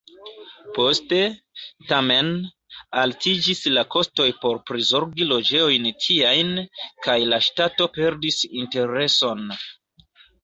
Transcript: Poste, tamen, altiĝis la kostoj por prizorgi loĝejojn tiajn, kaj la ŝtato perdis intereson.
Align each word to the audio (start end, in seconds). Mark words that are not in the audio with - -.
Poste, 0.75 1.17
tamen, 1.89 2.29
altiĝis 3.01 3.61
la 3.73 3.83
kostoj 3.95 4.27
por 4.45 4.57
prizorgi 4.69 5.27
loĝejojn 5.33 5.85
tiajn, 6.05 6.49
kaj 7.09 7.17
la 7.35 7.41
ŝtato 7.49 7.89
perdis 7.99 8.41
intereson. 8.63 9.45